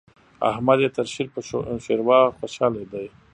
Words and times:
احمد 0.51 0.77
يې 0.83 0.89
تر 0.97 1.05
شير 1.13 1.27
په 1.33 1.39
شېروا 1.85 2.19
خوشاله 2.37 2.83
دی. 2.91 3.07